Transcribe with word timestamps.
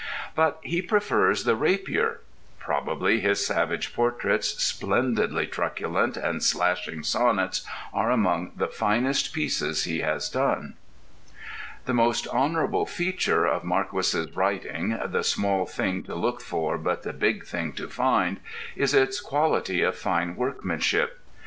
But 0.33 0.57
he 0.63 0.81
prefers 0.81 1.43
the 1.43 1.55
rapier. 1.55 2.21
Probably 2.57 3.19
his 3.19 3.45
Savage 3.45 3.93
Portraits, 3.93 4.47
splendidly 4.63 5.45
truculent 5.45 6.17
and 6.17 6.41
slashing 6.41 7.03
sonnets, 7.03 7.63
are 7.93 8.09
among 8.09 8.53
the 8.55 8.67
finest 8.67 9.31
pieces 9.31 9.83
he 9.83 9.99
has 9.99 10.27
done. 10.27 10.73
The 11.85 11.93
most 11.93 12.27
honourable 12.29 12.87
feature 12.87 13.45
of 13.45 13.63
Marquis's 13.63 14.35
writing, 14.35 14.99
the 15.05 15.23
"small 15.23 15.67
thing 15.67 16.01
to 16.05 16.15
look 16.15 16.41
for 16.41 16.79
but 16.79 17.03
the 17.03 17.13
big 17.13 17.45
thing 17.45 17.71
to 17.73 17.87
find," 17.87 18.39
is 18.75 18.95
its 18.95 19.21
quality 19.21 19.83
of 19.83 19.95
fine 19.95 20.35
workmanship. 20.35 21.19